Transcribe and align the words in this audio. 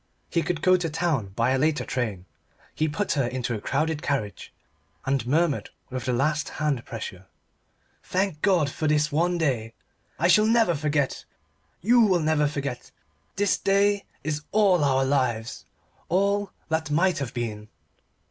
He 0.31 0.41
could 0.41 0.63
go 0.63 0.77
to 0.77 0.89
town 0.89 1.27
by 1.35 1.51
a 1.51 1.59
later 1.59 1.85
train. 1.85 2.25
He 2.73 2.87
put 2.87 3.11
her 3.11 3.27
into 3.27 3.53
a 3.53 3.61
crowded 3.61 4.01
carriage, 4.01 4.51
and 5.05 5.27
murmured 5.27 5.69
with 5.91 6.05
the 6.05 6.11
last 6.11 6.49
hand 6.57 6.83
pressure 6.85 7.27
"Thank 8.01 8.41
God 8.41 8.67
for 8.67 8.87
this 8.87 9.11
one 9.11 9.37
day. 9.37 9.75
I 10.17 10.27
shall 10.27 10.47
never 10.47 10.73
forget. 10.73 11.25
You 11.81 11.99
will 12.01 12.19
never 12.19 12.47
forget. 12.47 12.89
This 13.35 13.59
day 13.59 14.05
is 14.23 14.41
all 14.51 14.83
our 14.83 15.05
lives 15.05 15.65
all 16.09 16.51
that 16.69 16.89
might 16.89 17.19
have 17.19 17.35
been." 17.35 17.67